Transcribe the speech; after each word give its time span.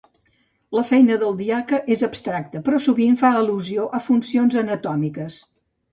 La 0.77 0.83
feina 0.91 1.17
del 1.23 1.35
diaca 1.41 1.81
és 1.95 2.01
abstracta, 2.09 2.61
però 2.69 2.79
sovint 2.87 3.19
fa 3.23 3.31
al·lusió 3.43 3.85
a 3.99 4.03
funcions 4.07 4.59
anatòmiques. 4.63 5.37